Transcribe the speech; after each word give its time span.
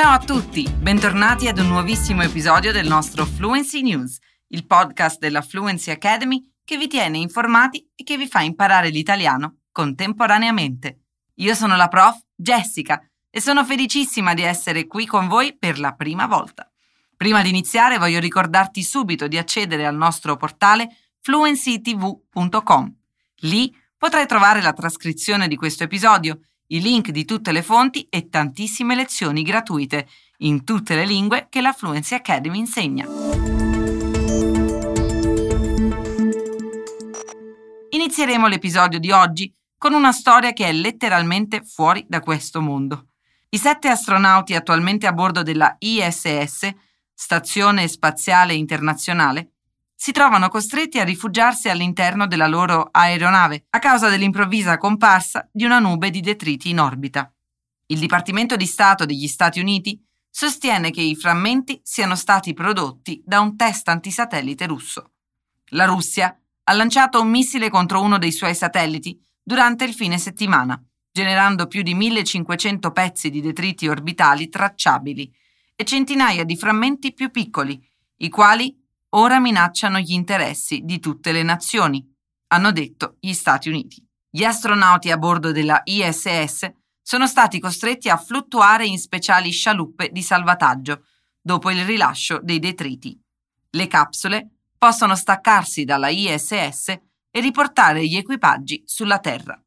Ciao 0.00 0.14
a 0.14 0.18
tutti, 0.18 0.66
bentornati 0.78 1.46
ad 1.46 1.58
un 1.58 1.68
nuovissimo 1.68 2.22
episodio 2.22 2.72
del 2.72 2.88
nostro 2.88 3.26
Fluency 3.26 3.82
News, 3.82 4.16
il 4.46 4.64
podcast 4.64 5.18
della 5.18 5.42
Fluency 5.42 5.90
Academy 5.90 6.42
che 6.64 6.78
vi 6.78 6.86
tiene 6.86 7.18
informati 7.18 7.86
e 7.94 8.02
che 8.02 8.16
vi 8.16 8.26
fa 8.26 8.40
imparare 8.40 8.88
l'italiano 8.88 9.58
contemporaneamente. 9.70 11.00
Io 11.34 11.54
sono 11.54 11.76
la 11.76 11.88
prof 11.88 12.18
Jessica 12.34 13.06
e 13.28 13.42
sono 13.42 13.62
felicissima 13.62 14.32
di 14.32 14.40
essere 14.40 14.86
qui 14.86 15.04
con 15.04 15.28
voi 15.28 15.54
per 15.58 15.78
la 15.78 15.92
prima 15.92 16.26
volta. 16.26 16.66
Prima 17.14 17.42
di 17.42 17.50
iniziare 17.50 17.98
voglio 17.98 18.20
ricordarti 18.20 18.82
subito 18.82 19.28
di 19.28 19.36
accedere 19.36 19.84
al 19.84 19.96
nostro 19.96 20.34
portale 20.38 20.96
fluencytv.com. 21.20 22.94
Lì 23.40 23.70
potrai 23.98 24.26
trovare 24.26 24.62
la 24.62 24.72
trascrizione 24.72 25.46
di 25.46 25.56
questo 25.56 25.84
episodio, 25.84 26.40
i 26.72 26.80
link 26.80 27.10
di 27.10 27.24
tutte 27.24 27.52
le 27.52 27.62
fonti 27.62 28.06
e 28.08 28.28
tantissime 28.28 28.94
lezioni 28.94 29.42
gratuite 29.42 30.08
in 30.38 30.64
tutte 30.64 30.94
le 30.94 31.04
lingue 31.04 31.46
che 31.48 31.60
la 31.60 31.72
Fluency 31.72 32.14
Academy 32.14 32.58
insegna. 32.58 33.06
Inizieremo 37.90 38.46
l'episodio 38.46 38.98
di 38.98 39.10
oggi 39.10 39.52
con 39.76 39.94
una 39.94 40.12
storia 40.12 40.52
che 40.52 40.66
è 40.66 40.72
letteralmente 40.72 41.62
fuori 41.64 42.04
da 42.08 42.20
questo 42.20 42.60
mondo. 42.60 43.08
I 43.48 43.58
sette 43.58 43.88
astronauti 43.88 44.54
attualmente 44.54 45.06
a 45.06 45.12
bordo 45.12 45.42
della 45.42 45.74
ISS, 45.78 46.70
Stazione 47.12 47.88
Spaziale 47.88 48.54
Internazionale, 48.54 49.49
si 50.02 50.12
trovano 50.12 50.48
costretti 50.48 50.98
a 50.98 51.04
rifugiarsi 51.04 51.68
all'interno 51.68 52.26
della 52.26 52.46
loro 52.46 52.88
aeronave 52.90 53.66
a 53.68 53.78
causa 53.78 54.08
dell'improvvisa 54.08 54.78
comparsa 54.78 55.46
di 55.52 55.66
una 55.66 55.78
nube 55.78 56.08
di 56.08 56.22
detriti 56.22 56.70
in 56.70 56.80
orbita. 56.80 57.30
Il 57.88 57.98
Dipartimento 57.98 58.56
di 58.56 58.64
Stato 58.64 59.04
degli 59.04 59.26
Stati 59.26 59.60
Uniti 59.60 60.02
sostiene 60.30 60.90
che 60.90 61.02
i 61.02 61.14
frammenti 61.14 61.82
siano 61.84 62.14
stati 62.14 62.54
prodotti 62.54 63.22
da 63.26 63.40
un 63.40 63.56
test 63.56 63.88
antisatellite 63.90 64.64
russo. 64.64 65.10
La 65.72 65.84
Russia 65.84 66.34
ha 66.64 66.72
lanciato 66.72 67.20
un 67.20 67.28
missile 67.28 67.68
contro 67.68 68.00
uno 68.00 68.16
dei 68.16 68.32
suoi 68.32 68.54
satelliti 68.54 69.22
durante 69.42 69.84
il 69.84 69.92
fine 69.92 70.16
settimana, 70.16 70.82
generando 71.12 71.66
più 71.66 71.82
di 71.82 71.92
1500 71.92 72.90
pezzi 72.90 73.28
di 73.28 73.42
detriti 73.42 73.86
orbitali 73.86 74.48
tracciabili 74.48 75.30
e 75.76 75.84
centinaia 75.84 76.44
di 76.44 76.56
frammenti 76.56 77.12
più 77.12 77.30
piccoli, 77.30 77.78
i 78.22 78.30
quali 78.30 78.79
ora 79.10 79.40
minacciano 79.40 79.98
gli 79.98 80.12
interessi 80.12 80.80
di 80.84 81.00
tutte 81.00 81.32
le 81.32 81.42
nazioni, 81.42 82.06
hanno 82.48 82.72
detto 82.72 83.16
gli 83.20 83.32
Stati 83.32 83.68
Uniti. 83.68 84.04
Gli 84.28 84.44
astronauti 84.44 85.10
a 85.10 85.18
bordo 85.18 85.50
della 85.50 85.80
ISS 85.84 86.70
sono 87.02 87.26
stati 87.26 87.58
costretti 87.58 88.08
a 88.08 88.16
fluttuare 88.16 88.86
in 88.86 88.98
speciali 88.98 89.50
scialuppe 89.50 90.10
di 90.12 90.22
salvataggio 90.22 91.04
dopo 91.40 91.70
il 91.70 91.84
rilascio 91.84 92.38
dei 92.42 92.60
detriti. 92.60 93.20
Le 93.70 93.86
capsule 93.88 94.50
possono 94.78 95.16
staccarsi 95.16 95.84
dalla 95.84 96.08
ISS 96.08 96.88
e 96.88 97.40
riportare 97.40 98.06
gli 98.06 98.16
equipaggi 98.16 98.82
sulla 98.86 99.18
Terra. 99.18 99.60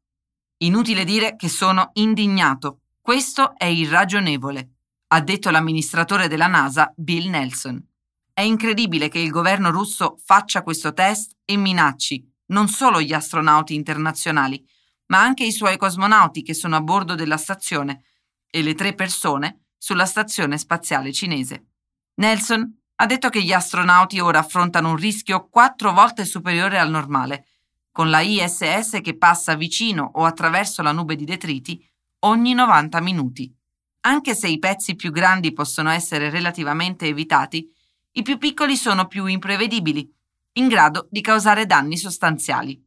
Inutile 0.58 1.04
dire 1.04 1.36
che 1.36 1.48
sono 1.48 1.90
indignato. 1.94 2.80
Questo 3.00 3.54
è 3.56 3.66
irragionevole, 3.66 4.70
ha 5.08 5.20
detto 5.20 5.50
l'amministratore 5.50 6.28
della 6.28 6.46
NASA 6.46 6.90
Bill 6.96 7.28
Nelson. 7.28 7.93
È 8.34 8.40
incredibile 8.40 9.08
che 9.08 9.20
il 9.20 9.30
governo 9.30 9.70
russo 9.70 10.18
faccia 10.24 10.64
questo 10.64 10.92
test 10.92 11.36
e 11.44 11.56
minacci 11.56 12.28
non 12.46 12.66
solo 12.66 13.00
gli 13.00 13.12
astronauti 13.12 13.74
internazionali, 13.76 14.60
ma 15.06 15.20
anche 15.20 15.44
i 15.44 15.52
suoi 15.52 15.76
cosmonauti 15.76 16.42
che 16.42 16.52
sono 16.52 16.74
a 16.74 16.80
bordo 16.80 17.14
della 17.14 17.36
stazione 17.36 18.02
e 18.50 18.62
le 18.62 18.74
tre 18.74 18.92
persone 18.92 19.66
sulla 19.78 20.04
stazione 20.04 20.58
spaziale 20.58 21.12
cinese. 21.12 21.66
Nelson 22.14 22.80
ha 22.96 23.06
detto 23.06 23.28
che 23.28 23.40
gli 23.40 23.52
astronauti 23.52 24.18
ora 24.18 24.40
affrontano 24.40 24.90
un 24.90 24.96
rischio 24.96 25.48
quattro 25.48 25.92
volte 25.92 26.24
superiore 26.24 26.80
al 26.80 26.90
normale, 26.90 27.46
con 27.92 28.10
la 28.10 28.20
ISS 28.20 28.98
che 29.00 29.16
passa 29.16 29.54
vicino 29.54 30.10
o 30.14 30.24
attraverso 30.24 30.82
la 30.82 30.90
nube 30.90 31.14
di 31.14 31.24
detriti 31.24 31.88
ogni 32.20 32.52
90 32.52 33.00
minuti. 33.00 33.56
Anche 34.00 34.34
se 34.34 34.48
i 34.48 34.58
pezzi 34.58 34.96
più 34.96 35.12
grandi 35.12 35.52
possono 35.52 35.90
essere 35.90 36.30
relativamente 36.30 37.06
evitati, 37.06 37.72
i 38.16 38.22
più 38.22 38.38
piccoli 38.38 38.76
sono 38.76 39.06
più 39.06 39.26
imprevedibili, 39.26 40.08
in 40.52 40.68
grado 40.68 41.08
di 41.10 41.20
causare 41.20 41.66
danni 41.66 41.96
sostanziali. 41.96 42.80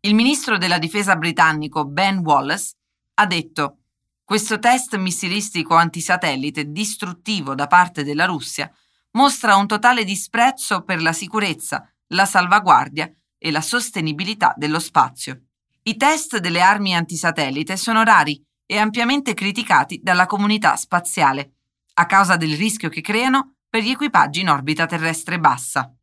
Il 0.00 0.14
ministro 0.14 0.58
della 0.58 0.78
difesa 0.78 1.16
britannico 1.16 1.86
Ben 1.86 2.18
Wallace 2.18 2.74
ha 3.14 3.26
detto 3.26 3.78
questo 4.22 4.58
test 4.58 4.96
missilistico 4.96 5.74
antisatellite 5.76 6.70
distruttivo 6.70 7.54
da 7.54 7.66
parte 7.66 8.04
della 8.04 8.26
Russia 8.26 8.70
mostra 9.12 9.56
un 9.56 9.66
totale 9.66 10.04
disprezzo 10.04 10.82
per 10.82 11.00
la 11.00 11.12
sicurezza, 11.14 11.90
la 12.08 12.26
salvaguardia 12.26 13.10
e 13.38 13.50
la 13.50 13.62
sostenibilità 13.62 14.52
dello 14.56 14.78
spazio. 14.78 15.44
I 15.84 15.96
test 15.96 16.36
delle 16.38 16.60
armi 16.60 16.94
antisatellite 16.94 17.78
sono 17.78 18.02
rari 18.02 18.44
e 18.66 18.76
ampiamente 18.76 19.32
criticati 19.32 20.00
dalla 20.02 20.26
comunità 20.26 20.76
spaziale, 20.76 21.52
a 21.94 22.04
causa 22.04 22.36
del 22.36 22.56
rischio 22.56 22.90
che 22.90 23.00
creano 23.00 23.55
per 23.76 23.84
gli 23.84 23.90
equipaggi 23.90 24.40
in 24.40 24.48
orbita 24.48 24.86
terrestre 24.86 25.38
bassa. 25.38 25.94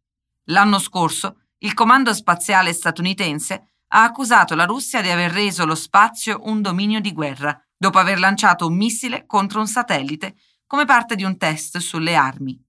L'anno 0.49 0.77
scorso 0.77 1.45
il 1.57 1.73
Comando 1.73 2.13
Spaziale 2.13 2.71
statunitense 2.71 3.77
ha 3.87 4.03
accusato 4.03 4.53
la 4.53 4.65
Russia 4.65 5.01
di 5.01 5.09
aver 5.09 5.31
reso 5.31 5.65
lo 5.65 5.73
spazio 5.73 6.41
un 6.43 6.61
dominio 6.61 6.99
di 6.99 7.11
guerra, 7.11 7.59
dopo 7.75 7.97
aver 7.97 8.19
lanciato 8.19 8.67
un 8.67 8.75
missile 8.75 9.25
contro 9.25 9.59
un 9.59 9.65
satellite 9.65 10.35
come 10.67 10.85
parte 10.85 11.15
di 11.15 11.23
un 11.23 11.35
test 11.35 11.79
sulle 11.79 12.13
armi. 12.13 12.63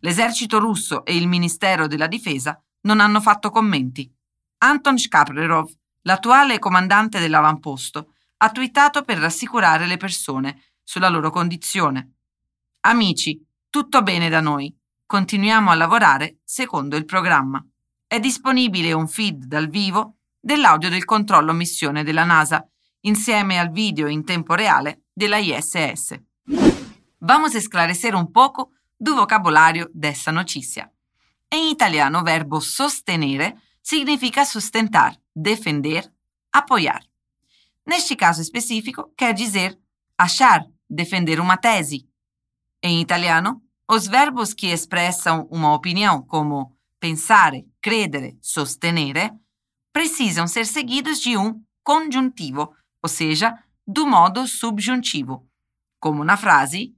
L'esercito 0.00 0.58
russo 0.58 1.04
e 1.04 1.14
il 1.14 1.28
Ministero 1.28 1.86
della 1.86 2.08
Difesa 2.08 2.60
non 2.80 2.98
hanno 2.98 3.20
fatto 3.20 3.50
commenti. 3.50 4.12
Anton 4.58 4.98
Shkaprerov, 4.98 5.72
l'attuale 6.02 6.58
comandante 6.58 7.20
dell'avamposto, 7.20 8.14
ha 8.38 8.50
twittato 8.50 9.02
per 9.02 9.18
rassicurare 9.18 9.86
le 9.86 9.98
persone 9.98 10.60
sulla 10.82 11.08
loro 11.08 11.30
condizione. 11.30 12.14
Amici, 12.80 13.40
tutto 13.78 14.02
bene 14.02 14.28
da 14.28 14.40
noi. 14.40 14.76
Continuiamo 15.06 15.70
a 15.70 15.76
lavorare 15.76 16.38
secondo 16.42 16.96
il 16.96 17.04
programma. 17.04 17.64
È 18.08 18.18
disponibile 18.18 18.92
un 18.92 19.06
feed 19.06 19.44
dal 19.44 19.68
vivo 19.68 20.16
dell'audio 20.40 20.90
del 20.90 21.04
controllo 21.04 21.52
missione 21.52 22.02
della 22.02 22.24
NASA, 22.24 22.68
insieme 23.02 23.56
al 23.56 23.70
video 23.70 24.08
in 24.08 24.24
tempo 24.24 24.54
reale 24.54 25.04
della 25.12 25.36
ISS. 25.36 26.20
Vamos 27.18 27.54
a 27.54 27.58
esclarecer 27.58 28.16
un 28.16 28.32
poco 28.32 28.72
du 28.96 29.14
vocabolario 29.14 29.88
dessa 29.92 30.32
noticia. 30.32 30.92
En 31.46 31.68
italiano, 31.68 32.22
verbo 32.22 32.58
sostenere 32.58 33.60
significa 33.80 34.44
sustentar, 34.44 35.16
defender, 35.30 36.12
apoiar. 36.50 37.08
Neste 37.84 38.16
caso 38.16 38.40
específico, 38.40 39.12
quer 39.14 39.34
dizer 39.34 39.78
achar, 40.16 40.66
defender 40.84 41.38
uma 41.38 41.56
tese, 41.56 42.08
Em 42.80 43.00
italiano, 43.00 43.60
os 43.90 44.06
verbos 44.06 44.52
que 44.52 44.66
expressam 44.66 45.48
uma 45.50 45.72
opinião, 45.72 46.22
como 46.22 46.76
pensare, 47.00 47.66
credere, 47.80 48.38
sostenere, 48.40 49.32
precisam 49.92 50.46
ser 50.46 50.66
seguidos 50.66 51.20
de 51.20 51.36
um 51.36 51.62
congiuntivo, 51.82 52.74
ou 53.02 53.08
seja, 53.08 53.54
do 53.86 54.06
modo 54.06 54.46
subjuntivo, 54.46 55.48
como 55.98 56.22
na 56.22 56.36
frase 56.36 56.92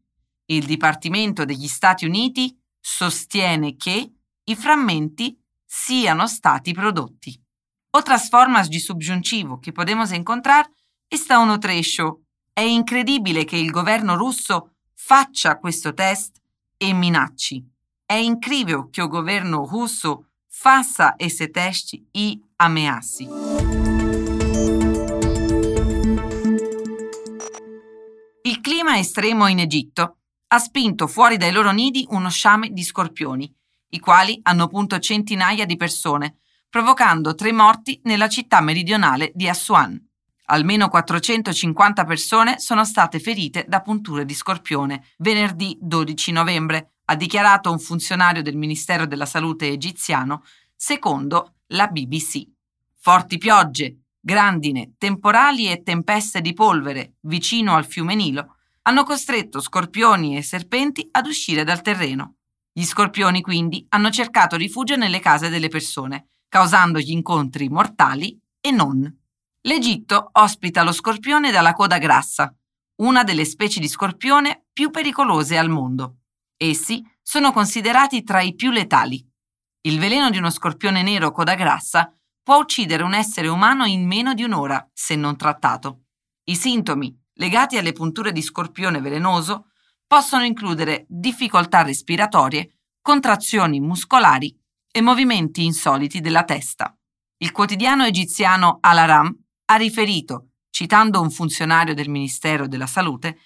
Il 0.48 0.66
Dipartimento 0.66 1.44
degli 1.44 1.68
Stati 1.68 2.06
Uniti 2.06 2.58
sostiene 2.80 3.76
che 3.76 4.12
i 4.42 4.56
frammenti 4.56 5.38
siano 5.64 6.26
stati 6.26 6.72
prodotti. 6.72 7.40
Outras 7.92 8.28
formas 8.28 8.68
de 8.68 8.80
subjuntivo 8.80 9.60
que 9.60 9.72
podemos 9.72 10.10
encontrar 10.10 10.68
estão 11.08 11.46
no 11.46 11.58
trecho 11.58 12.24
È 12.52 12.62
incredibile 12.62 13.44
che 13.44 13.56
il 13.56 13.70
governo 13.70 14.16
russo 14.16 14.74
faccia 14.92 15.56
questo 15.58 15.94
test 15.94 16.39
e 16.82 16.94
minacci. 16.94 17.62
È 18.06 18.14
incrível 18.14 18.88
que 18.90 19.02
o 19.02 19.08
governo 19.08 19.66
russo 19.66 20.30
faça 20.48 21.14
esse 21.18 21.50
teste 21.50 22.06
e 22.10 22.40
ameace. 22.56 23.24
Il 28.42 28.60
clima 28.62 28.98
estremo 28.98 29.46
in 29.46 29.58
Egitto 29.58 30.16
ha 30.48 30.58
spinto 30.58 31.06
fuori 31.06 31.36
dai 31.36 31.52
loro 31.52 31.70
nidi 31.70 32.06
uno 32.08 32.30
sciame 32.30 32.70
di 32.70 32.82
scorpioni, 32.82 33.54
i 33.90 34.00
quali 34.00 34.40
hanno 34.42 34.66
punto 34.66 34.98
centinaia 34.98 35.66
di 35.66 35.76
persone, 35.76 36.38
provocando 36.70 37.34
tre 37.34 37.52
morti 37.52 38.00
nella 38.04 38.28
città 38.28 38.60
meridionale 38.62 39.32
di 39.34 39.48
Aswan. 39.48 40.09
Almeno 40.52 40.88
450 40.88 42.04
persone 42.04 42.58
sono 42.58 42.84
state 42.84 43.20
ferite 43.20 43.66
da 43.68 43.82
punture 43.82 44.24
di 44.24 44.34
scorpione 44.34 45.04
venerdì 45.18 45.78
12 45.80 46.32
novembre, 46.32 46.94
ha 47.04 47.14
dichiarato 47.14 47.70
un 47.70 47.78
funzionario 47.78 48.42
del 48.42 48.56
Ministero 48.56 49.06
della 49.06 49.26
Salute 49.26 49.68
egiziano, 49.68 50.42
secondo 50.74 51.54
la 51.68 51.86
BBC. 51.86 52.42
Forti 52.98 53.38
piogge, 53.38 53.98
grandine, 54.18 54.94
temporali 54.98 55.70
e 55.70 55.84
tempeste 55.84 56.40
di 56.40 56.52
polvere 56.52 57.14
vicino 57.20 57.76
al 57.76 57.86
fiume 57.86 58.16
Nilo 58.16 58.56
hanno 58.82 59.04
costretto 59.04 59.60
scorpioni 59.60 60.36
e 60.36 60.42
serpenti 60.42 61.06
ad 61.12 61.26
uscire 61.26 61.62
dal 61.62 61.80
terreno. 61.80 62.38
Gli 62.72 62.84
scorpioni 62.84 63.40
quindi 63.40 63.86
hanno 63.90 64.10
cercato 64.10 64.56
rifugio 64.56 64.96
nelle 64.96 65.20
case 65.20 65.48
delle 65.48 65.68
persone, 65.68 66.26
causando 66.48 66.98
gli 66.98 67.12
incontri 67.12 67.68
mortali 67.68 68.36
e 68.60 68.72
non. 68.72 69.19
L'Egitto 69.64 70.30
ospita 70.32 70.82
lo 70.82 70.90
scorpione 70.90 71.50
dalla 71.50 71.74
coda 71.74 71.98
grassa, 71.98 72.54
una 73.02 73.22
delle 73.24 73.44
specie 73.44 73.78
di 73.78 73.88
scorpione 73.88 74.68
più 74.72 74.90
pericolose 74.90 75.58
al 75.58 75.68
mondo. 75.68 76.20
Essi 76.56 77.04
sono 77.20 77.52
considerati 77.52 78.22
tra 78.22 78.40
i 78.40 78.54
più 78.54 78.70
letali. 78.70 79.22
Il 79.82 79.98
veleno 79.98 80.30
di 80.30 80.38
uno 80.38 80.48
scorpione 80.48 81.02
nero 81.02 81.30
coda 81.30 81.54
grassa 81.54 82.10
può 82.42 82.56
uccidere 82.56 83.02
un 83.02 83.12
essere 83.12 83.48
umano 83.48 83.84
in 83.84 84.06
meno 84.06 84.32
di 84.32 84.44
un'ora, 84.44 84.88
se 84.94 85.14
non 85.14 85.36
trattato. 85.36 86.04
I 86.44 86.56
sintomi 86.56 87.14
legati 87.34 87.76
alle 87.76 87.92
punture 87.92 88.32
di 88.32 88.40
scorpione 88.40 89.00
velenoso 89.00 89.72
possono 90.06 90.44
includere 90.44 91.04
difficoltà 91.06 91.82
respiratorie, 91.82 92.78
contrazioni 93.02 93.78
muscolari 93.78 94.58
e 94.90 95.02
movimenti 95.02 95.64
insoliti 95.64 96.20
della 96.20 96.44
testa. 96.44 96.94
Il 97.42 97.52
quotidiano 97.52 98.04
egiziano 98.04 98.78
Al-Aram 98.80 99.39
ha 99.70 99.76
riferito, 99.76 100.50
citando 100.70 101.20
un 101.20 101.30
funzionario 101.30 101.94
del 101.94 102.08
Ministero 102.08 102.66
della 102.66 102.88
Salute, 102.88 103.38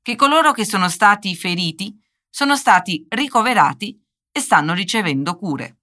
che 0.00 0.14
coloro 0.14 0.52
che 0.52 0.64
sono 0.64 0.88
stati 0.88 1.34
feriti 1.34 1.98
sono 2.30 2.56
stati 2.56 3.04
ricoverati 3.08 4.00
e 4.30 4.40
stanno 4.40 4.74
ricevendo 4.74 5.36
cure. 5.36 5.80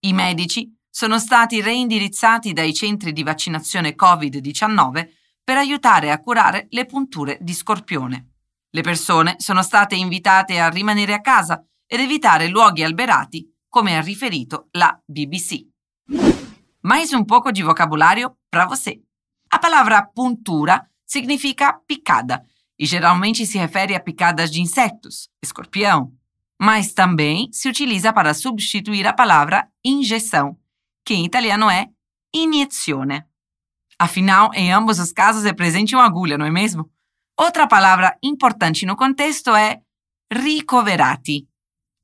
I 0.00 0.12
medici 0.12 0.72
sono 0.88 1.18
stati 1.18 1.60
reindirizzati 1.60 2.52
dai 2.52 2.72
centri 2.72 3.12
di 3.12 3.24
vaccinazione 3.24 3.96
Covid-19 3.96 5.08
per 5.42 5.56
aiutare 5.56 6.12
a 6.12 6.20
curare 6.20 6.66
le 6.70 6.86
punture 6.86 7.36
di 7.40 7.52
scorpione. 7.52 8.34
Le 8.70 8.82
persone 8.82 9.34
sono 9.38 9.62
state 9.62 9.96
invitate 9.96 10.60
a 10.60 10.68
rimanere 10.68 11.12
a 11.12 11.20
casa 11.20 11.62
ed 11.86 11.98
evitare 11.98 12.46
luoghi 12.46 12.84
alberati, 12.84 13.52
come 13.68 13.96
ha 13.96 14.00
riferito 14.00 14.68
la 14.72 14.96
BBC. 15.04 15.66
Mais 16.82 17.10
un 17.12 17.24
poco 17.24 17.50
di 17.50 17.62
vocabulario 17.62 18.38
para 18.48 18.66
você. 18.66 19.09
A 19.50 19.58
palavra 19.58 20.02
puntura 20.02 20.86
significa 21.04 21.72
picada 21.86 22.44
e 22.78 22.86
geralmente 22.86 23.44
se 23.44 23.58
refere 23.58 23.94
a 23.94 24.00
picadas 24.00 24.50
de 24.50 24.60
insetos, 24.60 25.28
escorpião, 25.42 26.12
mas 26.60 26.92
também 26.92 27.48
se 27.52 27.68
utiliza 27.68 28.12
para 28.12 28.32
substituir 28.32 29.06
a 29.06 29.12
palavra 29.12 29.68
injeção, 29.84 30.56
que 31.04 31.14
em 31.14 31.24
italiano 31.24 31.68
é 31.68 31.88
iniezione. 32.32 33.24
Afinal, 33.98 34.50
em 34.54 34.72
ambos 34.72 34.98
os 34.98 35.12
casos 35.12 35.44
é 35.44 35.52
presente 35.52 35.94
uma 35.94 36.06
agulha, 36.06 36.38
não 36.38 36.46
é 36.46 36.50
mesmo? 36.50 36.88
Outra 37.38 37.66
palavra 37.66 38.16
importante 38.22 38.86
no 38.86 38.94
contexto 38.94 39.54
é 39.54 39.80
ricoverati. 40.32 41.48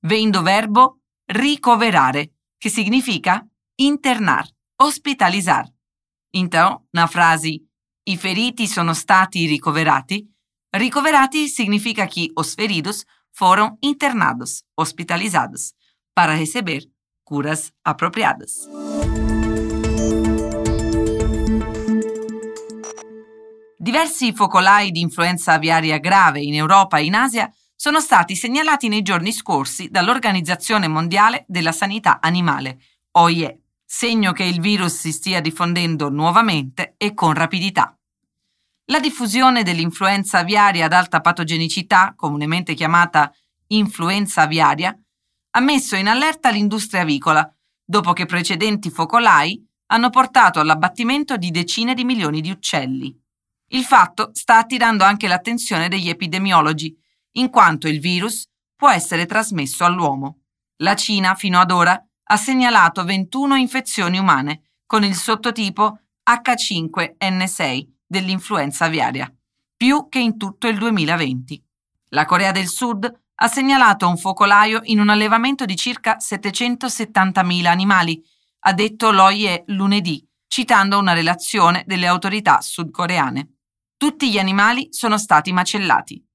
Vem 0.02 0.31
do 0.31 0.43
verbo 0.43 0.98
ricoverare, 1.31 2.32
que 2.60 2.69
significa 2.69 3.46
internar, 3.78 4.48
hospitalizar. 4.81 5.69
Então, 6.32 6.87
na 6.93 7.06
frase 7.06 7.62
i 8.08 8.17
feriti 8.17 8.67
sono 8.67 8.94
stati 8.94 9.46
ricoverati, 9.46 10.25
ricoverati 10.70 11.49
significa 11.49 12.06
que 12.06 12.31
os 12.34 12.55
feridos 12.55 13.05
foram 13.32 13.76
internados, 13.82 14.62
hospitalizados, 14.76 15.73
para 16.14 16.34
receber 16.34 16.82
curas 17.25 17.73
apropriadas. 17.84 18.69
Diversi 23.79 24.32
focolai 24.32 24.90
di 24.90 25.00
influenza 25.00 25.52
aviaria 25.52 25.99
grave 25.99 26.40
in 26.40 26.55
Europa 26.55 26.99
e 26.99 27.05
in 27.05 27.14
Asia 27.14 27.49
sono 27.75 28.00
stati 28.00 28.34
segnalati 28.34 28.88
nei 28.88 29.02
giorni 29.02 29.32
scorsi 29.32 29.88
dall'Organizzazione 29.90 30.88
Mondiale 30.88 31.44
della 31.46 31.72
Sanità 31.72 32.19
Animale, 32.20 32.79
OIE, 33.12 33.66
segno 33.88 34.33
che 34.33 34.43
il 34.43 34.61
virus 34.61 34.99
si 34.99 35.12
stia 35.12 35.41
diffondendo 35.41 36.11
nuovamente 36.11 36.94
e 36.99 37.15
con 37.15 37.33
rapidità. 37.33 37.97
La 38.87 38.99
diffusione 38.99 39.62
dell'influenza 39.62 40.38
aviaria 40.38 40.87
ad 40.87 40.93
alta 40.93 41.21
patogenicità, 41.21 42.12
comunemente 42.17 42.75
chiamata 42.75 43.33
influenza 43.69 44.43
aviaria, 44.43 44.97
ha 45.50 45.61
messo 45.61 45.97
in 45.97 46.09
allerta 46.09 46.50
l'industria 46.50 47.03
avicola, 47.03 47.49
dopo 47.85 48.12
che 48.12 48.27
precedenti 48.27 48.91
focolai 48.91 49.65
hanno 49.87 50.11
portato 50.11 50.61
all'abbattimento 50.61 51.37
di 51.37 51.50
decine 51.50 51.94
di 51.94 52.05
milioni 52.05 52.41
di 52.41 52.50
uccelli. 52.50 53.17
Il 53.69 53.85
fatto 53.85 54.31
sta 54.32 54.59
attirando 54.59 55.05
anche 55.05 55.29
l'attenzione 55.29 55.89
degli 55.89 56.09
epidemiologi, 56.09 56.94
in 57.32 57.50
quanto 57.50 57.89
il 57.89 58.00
virus 58.00 58.49
può 58.75 58.91
essere 58.91 59.27
trasmesso 59.27 59.85
all'uomo. 59.85 60.41
La 60.79 60.94
Cina, 60.94 61.35
fino 61.35 61.59
ad 61.59 61.71
ora, 61.71 62.00
ha 62.28 62.37
segnalato 62.37 63.05
21 63.05 63.56
infezioni 63.56 64.19
umane 64.19 64.62
con 64.87 65.05
il 65.05 65.14
sottotipo 65.14 66.00
H5N6 66.28 67.87
dell'influenza 68.06 68.87
aviaria, 68.87 69.32
più 69.76 70.08
che 70.08 70.19
in 70.19 70.37
tutto 70.37 70.67
il 70.67 70.78
2020. 70.78 71.62
La 72.11 72.25
Corea 72.25 72.50
del 72.50 72.69
Sud 72.69 73.12
ha 73.38 73.49
segnalato 73.49 74.08
un 74.08 74.17
focolaio 74.17 74.81
in 74.84 74.99
un 74.99 75.08
allevamento 75.08 75.64
di 75.64 75.76
circa 75.76 76.17
770.000 76.17 77.67
animali, 77.67 78.20
ha 78.61 78.72
detto 78.72 79.11
l'OIE 79.11 79.64
lunedì, 79.67 80.26
citando 80.49 80.99
una 80.99 81.12
relazione 81.12 81.84
delle 81.87 82.06
autorità 82.06 82.61
sudcoreane. 82.61 83.56
Tutti 83.96 84.31
gli 84.31 84.38
animali 84.38 84.88
sono 84.90 85.19
stati 85.19 85.52
macellati. 85.52 86.25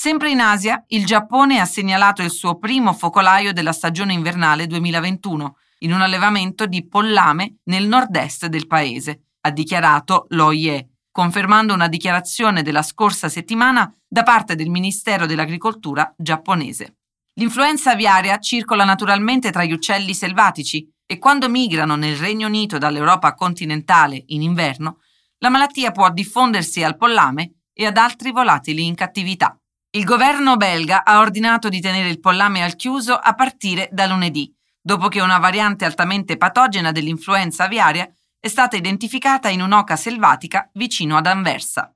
Sempre 0.00 0.30
in 0.30 0.38
Asia, 0.38 0.84
il 0.90 1.04
Giappone 1.04 1.58
ha 1.58 1.64
segnalato 1.64 2.22
il 2.22 2.30
suo 2.30 2.56
primo 2.56 2.92
focolaio 2.92 3.52
della 3.52 3.72
stagione 3.72 4.12
invernale 4.12 4.68
2021 4.68 5.56
in 5.78 5.92
un 5.92 6.02
allevamento 6.02 6.66
di 6.66 6.86
pollame 6.86 7.56
nel 7.64 7.88
nord-est 7.88 8.46
del 8.46 8.68
paese, 8.68 9.22
ha 9.40 9.50
dichiarato 9.50 10.26
l'OIE, 10.28 11.00
confermando 11.10 11.74
una 11.74 11.88
dichiarazione 11.88 12.62
della 12.62 12.82
scorsa 12.82 13.28
settimana 13.28 13.92
da 14.06 14.22
parte 14.22 14.54
del 14.54 14.70
Ministero 14.70 15.26
dell'Agricoltura 15.26 16.14
giapponese. 16.16 16.98
L'influenza 17.34 17.90
aviaria 17.90 18.38
circola 18.38 18.84
naturalmente 18.84 19.50
tra 19.50 19.64
gli 19.64 19.72
uccelli 19.72 20.14
selvatici 20.14 20.88
e 21.06 21.18
quando 21.18 21.48
migrano 21.48 21.96
nel 21.96 22.14
Regno 22.14 22.46
Unito 22.46 22.78
dall'Europa 22.78 23.34
continentale 23.34 24.22
in 24.26 24.42
inverno 24.42 25.00
la 25.38 25.48
malattia 25.48 25.90
può 25.90 26.08
diffondersi 26.12 26.84
al 26.84 26.96
pollame 26.96 27.54
e 27.72 27.84
ad 27.84 27.96
altri 27.96 28.30
volatili 28.30 28.86
in 28.86 28.94
cattività. 28.94 29.58
Il 29.90 30.04
governo 30.04 30.58
belga 30.58 31.02
ha 31.02 31.20
ordinato 31.20 31.70
di 31.70 31.80
tenere 31.80 32.10
il 32.10 32.20
pollame 32.20 32.62
al 32.62 32.76
chiuso 32.76 33.14
a 33.14 33.32
partire 33.34 33.88
da 33.90 34.04
lunedì, 34.04 34.54
dopo 34.82 35.08
che 35.08 35.22
una 35.22 35.38
variante 35.38 35.86
altamente 35.86 36.36
patogena 36.36 36.92
dell'influenza 36.92 37.64
aviaria 37.64 38.06
è 38.38 38.48
stata 38.48 38.76
identificata 38.76 39.48
in 39.48 39.62
un'oca 39.62 39.96
selvatica 39.96 40.68
vicino 40.74 41.16
ad 41.16 41.26
Anversa. 41.26 41.90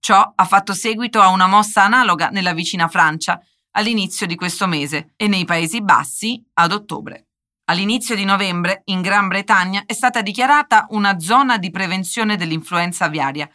Ciò 0.00 0.32
ha 0.34 0.44
fatto 0.44 0.74
seguito 0.74 1.20
a 1.20 1.28
una 1.28 1.46
mossa 1.46 1.84
analoga 1.84 2.28
nella 2.30 2.52
vicina 2.52 2.88
Francia 2.88 3.40
all'inizio 3.72 4.26
di 4.26 4.34
questo 4.34 4.66
mese 4.66 5.12
e 5.14 5.28
nei 5.28 5.44
Paesi 5.44 5.80
Bassi 5.80 6.44
ad 6.54 6.72
ottobre. 6.72 7.28
All'inizio 7.66 8.16
di 8.16 8.24
novembre, 8.24 8.82
in 8.86 9.00
Gran 9.00 9.28
Bretagna, 9.28 9.84
è 9.86 9.92
stata 9.92 10.22
dichiarata 10.22 10.86
una 10.90 11.20
zona 11.20 11.56
di 11.56 11.70
prevenzione 11.70 12.36
dell'influenza 12.36 13.04
aviaria, 13.04 13.48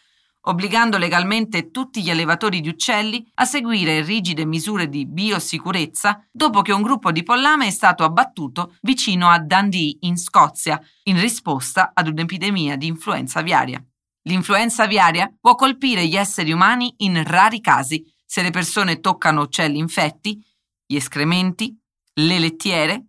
obbligando 0.46 0.98
legalmente 0.98 1.70
tutti 1.70 2.02
gli 2.02 2.10
allevatori 2.10 2.60
di 2.60 2.68
uccelli 2.68 3.26
a 3.34 3.44
seguire 3.44 4.02
rigide 4.02 4.44
misure 4.44 4.88
di 4.88 5.06
biosicurezza 5.06 6.26
dopo 6.30 6.62
che 6.62 6.72
un 6.72 6.82
gruppo 6.82 7.12
di 7.12 7.22
pollame 7.22 7.66
è 7.66 7.70
stato 7.70 8.04
abbattuto 8.04 8.76
vicino 8.82 9.28
a 9.28 9.38
Dundee, 9.38 9.96
in 10.00 10.16
Scozia, 10.16 10.80
in 11.04 11.20
risposta 11.20 11.92
ad 11.94 12.08
un'epidemia 12.08 12.76
di 12.76 12.86
influenza 12.86 13.38
aviaria. 13.38 13.82
L'influenza 14.26 14.84
aviaria 14.84 15.32
può 15.38 15.54
colpire 15.54 16.06
gli 16.06 16.16
esseri 16.16 16.52
umani 16.52 16.94
in 16.98 17.22
rari 17.24 17.60
casi 17.60 18.04
se 18.24 18.42
le 18.42 18.50
persone 18.50 19.00
toccano 19.00 19.42
uccelli 19.42 19.78
infetti, 19.78 20.42
gli 20.86 20.96
escrementi, 20.96 21.78
le 22.14 22.38
lettiere 22.38 23.04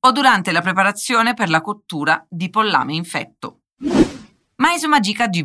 o 0.00 0.12
durante 0.12 0.52
la 0.52 0.60
preparazione 0.60 1.34
per 1.34 1.48
la 1.48 1.60
cottura 1.60 2.24
di 2.28 2.48
pollame 2.50 2.94
infetto. 2.94 3.62
Mais 4.56 4.82
uma 4.82 5.00
dica 5.00 5.26
de. 5.26 5.44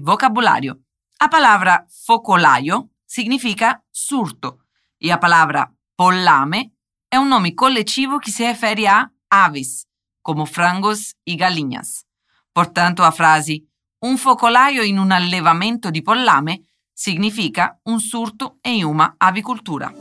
A 1.23 1.29
palavra 1.29 1.85
focolaio 1.87 2.89
significa 3.05 3.81
surto 3.89 4.65
e 4.97 5.09
a 5.09 5.17
palavra 5.17 5.73
pollame 5.95 6.73
é 7.09 7.17
um 7.17 7.25
nome 7.25 7.53
coletivo 7.53 8.19
que 8.19 8.29
se 8.29 8.45
refere 8.45 8.87
a 8.87 9.09
aves, 9.29 9.85
como 10.21 10.45
frangos 10.45 11.15
e 11.25 11.37
galinhas. 11.37 12.03
Portanto, 12.51 13.03
a 13.03 13.11
frase 13.11 13.63
un 13.99 14.17
focolaio 14.17 14.83
in 14.83 14.97
un 14.97 15.13
allevamento 15.13 15.89
di 15.89 16.01
pollame 16.01 16.65
significa 16.91 17.79
un 17.83 18.01
surto 18.01 18.57
in 18.63 18.83
una 18.83 19.15
avicoltura. 19.17 19.93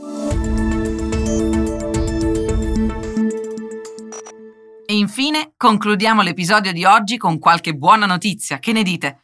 E 4.85 4.93
infine 4.93 5.53
concludiamo 5.55 6.21
l'episodio 6.21 6.73
di 6.73 6.83
oggi 6.83 7.15
con 7.15 7.39
qualche 7.39 7.73
buona 7.73 8.05
notizia. 8.05 8.59
Che 8.59 8.73
ne 8.73 8.83
dite? 8.83 9.19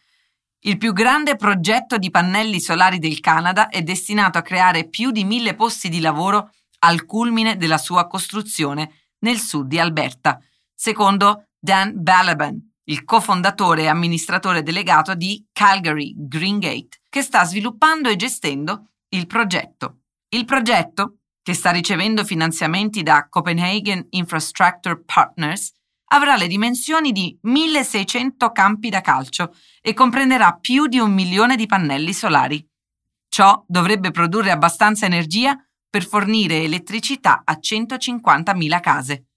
Il 0.62 0.78
più 0.78 0.92
grande 0.92 1.38
progetto 1.38 1.98
di 1.98 2.10
pannelli 2.10 2.60
solari 2.60 3.00
del 3.00 3.22
Canada 3.22 3.70
è 3.70 3.82
destinato 3.82 4.38
a 4.38 4.42
creare 4.42 4.89
più 4.89 5.12
di 5.12 5.24
mille 5.24 5.56
posti 5.56 5.88
di 5.88 6.01
lavoro 6.01 6.51
al 6.80 7.06
culmine 7.06 7.56
della 7.56 7.78
sua 7.78 8.08
costruzione 8.08 9.06
nel 9.20 9.39
sud 9.39 9.68
di 9.68 9.80
Alberta, 9.80 10.38
secondo 10.74 11.46
Dan 11.58 11.94
Balaban, 11.96 12.60
il 12.86 13.06
cofondatore 13.06 13.84
e 13.84 13.88
amministratore 13.88 14.62
delegato 14.62 15.16
di 15.16 15.46
Calgary 15.54 16.13
Greengate, 16.16 17.04
che 17.08 17.22
sta 17.22 17.46
sviluppando 17.46 18.10
e 18.10 18.18
gestendo 18.18 18.89
il 19.10 19.28
progetto. 19.28 20.00
Il 20.30 20.44
progetto, 20.44 21.20
che 21.42 21.54
sta 21.54 21.72
ricevendo 21.72 22.25
finanziamenti 22.25 23.01
da 23.01 23.28
Copenhagen 23.30 24.06
Infrastructure 24.10 25.01
Partners, 25.04 25.72
avrà 26.12 26.36
le 26.36 26.48
dimensioni 26.48 27.12
di 27.12 27.38
1600 27.42 28.51
campi 28.51 28.89
da 28.89 29.01
calcio 29.01 29.54
e 29.82 29.94
comprenderà 29.94 30.54
più 30.54 30.88
di 30.88 31.00
un 31.00 31.12
milione 31.12 31.56
di 31.56 31.66
pannelli 31.66 32.13
solari. 32.13 32.66
Ciò 33.28 33.63
dovrebbe 33.68 34.12
produrre 34.12 34.51
abbastanza 34.51 35.06
energia 35.06 35.58
per 35.89 36.06
fornire 36.06 36.62
elettricità 36.62 37.42
a 37.44 37.58
150.000 37.60 38.80
case. 38.80 39.28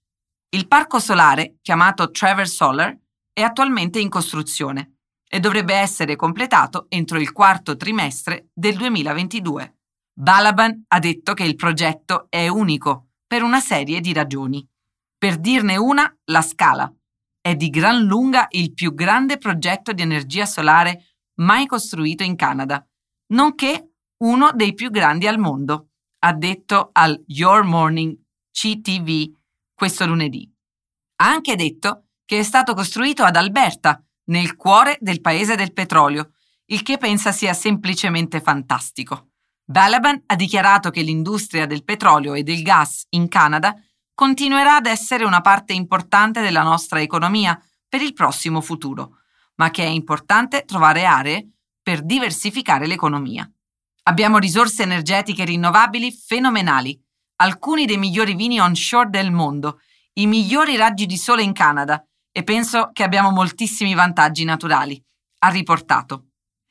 Il 0.49 0.67
parco 0.67 0.99
solare, 0.99 1.57
chiamato 1.61 2.11
Trevor 2.11 2.47
Solar, 2.47 2.95
è 3.31 3.41
attualmente 3.41 3.99
in 3.99 4.09
costruzione 4.09 4.97
e 5.27 5.39
dovrebbe 5.39 5.73
essere 5.73 6.15
completato 6.15 6.85
entro 6.89 7.19
il 7.19 7.31
quarto 7.31 7.75
trimestre 7.75 8.49
del 8.53 8.75
2022. 8.77 9.77
Balaban 10.13 10.85
ha 10.89 10.99
detto 10.99 11.33
che 11.33 11.43
il 11.43 11.55
progetto 11.55 12.27
è 12.29 12.47
unico 12.47 13.07
per 13.25 13.41
una 13.41 13.59
serie 13.59 13.99
di 13.99 14.13
ragioni. 14.13 14.63
Per 15.23 15.37
dirne 15.37 15.77
una, 15.77 16.13
la 16.25 16.41
scala. 16.41 16.93
È 17.39 17.55
di 17.55 17.69
gran 17.69 18.01
lunga 18.01 18.47
il 18.49 18.73
più 18.73 18.93
grande 18.93 19.37
progetto 19.37 19.93
di 19.93 20.01
energia 20.01 20.45
solare 20.45 21.15
mai 21.35 21.65
costruito 21.65 22.23
in 22.23 22.35
Canada, 22.35 22.85
nonché 23.27 23.93
uno 24.17 24.51
dei 24.53 24.73
più 24.73 24.89
grandi 24.89 25.25
al 25.25 25.39
mondo, 25.39 25.91
ha 26.25 26.33
detto 26.33 26.89
al 26.91 27.23
Your 27.27 27.63
Morning 27.63 28.13
CTV 28.51 29.33
questo 29.73 30.05
lunedì. 30.05 30.45
Ha 31.21 31.29
anche 31.29 31.55
detto 31.55 32.07
che 32.25 32.39
è 32.39 32.43
stato 32.43 32.73
costruito 32.73 33.23
ad 33.23 33.37
Alberta, 33.37 34.03
nel 34.25 34.57
cuore 34.57 34.97
del 34.99 35.21
paese 35.21 35.55
del 35.55 35.71
petrolio, 35.71 36.33
il 36.65 36.83
che 36.83 36.97
pensa 36.97 37.31
sia 37.31 37.53
semplicemente 37.53 38.41
fantastico. 38.41 39.29
Balaban 39.63 40.21
ha 40.25 40.35
dichiarato 40.35 40.89
che 40.89 41.01
l'industria 41.01 41.65
del 41.65 41.85
petrolio 41.85 42.33
e 42.33 42.43
del 42.43 42.61
gas 42.61 43.05
in 43.11 43.29
Canada 43.29 43.73
continuerà 44.13 44.75
ad 44.75 44.85
essere 44.85 45.25
una 45.25 45.41
parte 45.41 45.73
importante 45.73 46.41
della 46.41 46.63
nostra 46.63 47.01
economia 47.01 47.59
per 47.87 48.01
il 48.01 48.13
prossimo 48.13 48.61
futuro, 48.61 49.17
ma 49.55 49.69
che 49.69 49.83
è 49.83 49.87
importante 49.87 50.63
trovare 50.65 51.05
aree 51.05 51.47
per 51.81 52.03
diversificare 52.03 52.87
l'economia. 52.87 53.49
Abbiamo 54.03 54.37
risorse 54.37 54.83
energetiche 54.83 55.45
rinnovabili 55.45 56.11
fenomenali, 56.11 56.99
alcuni 57.37 57.85
dei 57.85 57.97
migliori 57.97 58.35
vini 58.35 58.59
onshore 58.59 59.09
del 59.09 59.31
mondo, 59.31 59.79
i 60.13 60.27
migliori 60.27 60.75
raggi 60.75 61.05
di 61.05 61.17
sole 61.17 61.43
in 61.43 61.53
Canada 61.53 62.03
e 62.31 62.43
penso 62.43 62.89
che 62.93 63.03
abbiamo 63.03 63.31
moltissimi 63.31 63.93
vantaggi 63.93 64.43
naturali, 64.43 65.01
ha 65.39 65.49
riportato. 65.49 66.27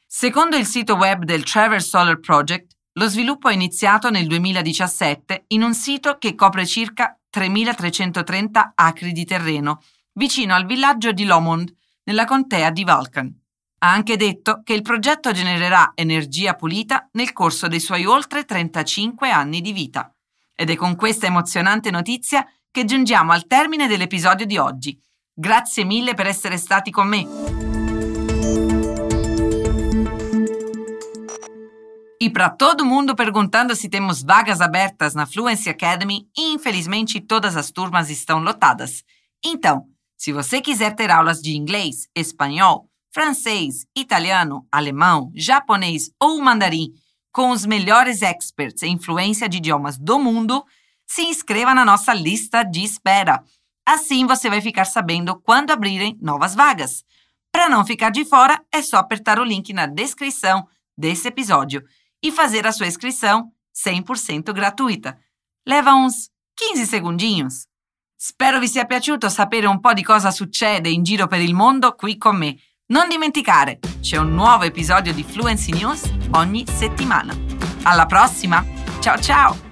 Secondo 0.06 0.56
il 0.56 0.66
sito 0.66 0.94
web 0.96 1.24
del 1.24 1.42
Trevor 1.44 1.80
Solar 1.80 2.20
Project, 2.20 2.72
lo 2.94 3.08
sviluppo 3.08 3.48
è 3.48 3.54
iniziato 3.54 4.10
nel 4.10 4.26
2017 4.26 5.44
in 5.48 5.62
un 5.62 5.72
sito 5.72 6.18
che 6.18 6.34
copre 6.34 6.66
circa 6.66 7.16
3.330 7.32 8.72
acri 8.74 9.12
di 9.12 9.24
terreno, 9.24 9.80
vicino 10.12 10.54
al 10.54 10.66
villaggio 10.66 11.12
di 11.12 11.24
Lomond, 11.24 11.72
nella 12.04 12.24
contea 12.24 12.70
di 12.70 12.84
Vulcan. 12.84 13.34
Ha 13.78 13.90
anche 13.90 14.16
detto 14.16 14.60
che 14.62 14.74
il 14.74 14.82
progetto 14.82 15.32
genererà 15.32 15.92
energia 15.94 16.54
pulita 16.54 17.08
nel 17.12 17.32
corso 17.32 17.66
dei 17.66 17.80
suoi 17.80 18.04
oltre 18.04 18.44
35 18.44 19.30
anni 19.30 19.60
di 19.60 19.72
vita. 19.72 20.14
Ed 20.54 20.70
è 20.70 20.76
con 20.76 20.94
questa 20.94 21.26
emozionante 21.26 21.90
notizia 21.90 22.46
che 22.70 22.84
giungiamo 22.84 23.32
al 23.32 23.46
termine 23.46 23.88
dell'episodio 23.88 24.46
di 24.46 24.56
oggi. 24.56 25.00
Grazie 25.34 25.84
mille 25.84 26.14
per 26.14 26.26
essere 26.26 26.56
stati 26.58 26.90
con 26.90 27.08
me. 27.08 27.71
E 32.22 32.30
para 32.30 32.48
todo 32.48 32.86
mundo 32.86 33.16
perguntando 33.16 33.74
se 33.74 33.88
temos 33.88 34.22
vagas 34.22 34.60
abertas 34.60 35.12
na 35.12 35.26
Fluency 35.26 35.68
Academy 35.68 36.28
infelizmente 36.38 37.20
todas 37.20 37.56
as 37.56 37.72
turmas 37.72 38.10
estão 38.10 38.38
lotadas. 38.38 39.02
Então, 39.44 39.86
se 40.16 40.32
você 40.32 40.60
quiser 40.60 40.94
ter 40.94 41.10
aulas 41.10 41.42
de 41.42 41.56
inglês, 41.56 42.06
espanhol, 42.16 42.88
francês, 43.12 43.86
italiano, 43.96 44.64
alemão, 44.70 45.32
japonês 45.34 46.12
ou 46.22 46.40
mandarim 46.40 46.92
com 47.32 47.50
os 47.50 47.66
melhores 47.66 48.22
experts 48.22 48.84
em 48.84 48.92
influência 48.92 49.48
de 49.48 49.56
idiomas 49.56 49.98
do 49.98 50.16
mundo, 50.20 50.64
se 51.04 51.22
inscreva 51.22 51.74
na 51.74 51.84
nossa 51.84 52.14
lista 52.14 52.62
de 52.62 52.84
espera. 52.84 53.42
Assim 53.84 54.28
você 54.28 54.48
vai 54.48 54.60
ficar 54.60 54.84
sabendo 54.84 55.40
quando 55.40 55.72
abrirem 55.72 56.16
novas 56.22 56.54
vagas. 56.54 57.04
Para 57.50 57.68
não 57.68 57.84
ficar 57.84 58.10
de 58.10 58.24
fora, 58.24 58.62
é 58.70 58.80
só 58.80 58.98
apertar 58.98 59.40
o 59.40 59.44
link 59.44 59.72
na 59.72 59.86
descrição 59.86 60.68
desse 60.96 61.26
episódio 61.26 61.82
e 62.22 62.30
fazer 62.30 62.66
a 62.66 62.72
sua 62.72 62.86
inscrição 62.86 63.52
100% 63.74 64.52
gratuita. 64.52 65.18
Leva 65.66 65.92
uns 65.92 66.30
15 66.54 66.86
segundinhos. 66.86 67.66
Spero 68.16 68.60
vi 68.60 68.68
sia 68.68 68.84
piaciuto 68.84 69.28
sapere 69.28 69.66
un 69.66 69.80
po' 69.80 69.92
di 69.92 70.04
cosa 70.04 70.30
succede 70.30 70.88
in 70.88 71.02
giro 71.02 71.26
per 71.26 71.40
il 71.40 71.54
mondo 71.54 71.94
qui 71.94 72.16
con 72.16 72.36
me. 72.36 72.56
Non 72.86 73.08
dimenticare, 73.08 73.80
c'è 74.00 74.18
un 74.18 74.34
nuovo 74.34 74.64
episodio 74.64 75.12
di 75.12 75.24
Fluency 75.24 75.72
News 75.72 76.12
ogni 76.32 76.64
settimana. 76.66 77.34
Alla 77.82 78.06
prossima! 78.06 78.64
Ciao 79.00 79.18
ciao! 79.18 79.71